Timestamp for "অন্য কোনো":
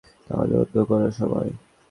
0.61-1.07